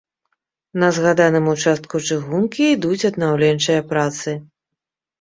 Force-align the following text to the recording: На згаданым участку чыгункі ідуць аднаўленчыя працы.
На 0.83 0.89
згаданым 0.97 1.51
участку 1.53 1.95
чыгункі 2.09 2.73
ідуць 2.79 3.07
аднаўленчыя 3.13 3.89
працы. 3.95 4.39